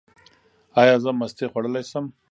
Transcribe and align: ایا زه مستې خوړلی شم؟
ایا 0.81 0.95
زه 1.03 1.09
مستې 1.19 1.45
خوړلی 1.51 1.83
شم؟ 1.89 2.05